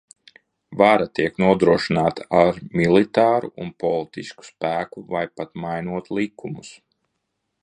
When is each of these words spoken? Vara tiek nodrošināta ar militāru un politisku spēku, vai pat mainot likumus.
Vara 0.81 1.05
tiek 1.19 1.35
nodrošināta 1.43 2.25
ar 2.39 2.59
militāru 2.81 3.53
un 3.65 3.71
politisku 3.87 4.49
spēku, 4.51 5.07
vai 5.15 5.25
pat 5.41 5.57
mainot 5.67 6.15
likumus. 6.21 6.79